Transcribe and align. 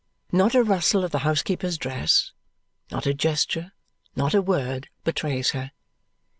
Not 0.31 0.55
a 0.55 0.63
rustle 0.63 1.03
of 1.03 1.11
the 1.11 1.19
housekeeper's 1.19 1.77
dress, 1.77 2.31
not 2.89 3.05
a 3.05 3.13
gesture, 3.13 3.71
not 4.15 4.33
a 4.33 4.41
word 4.41 4.89
betrays 5.03 5.51
her. 5.51 5.73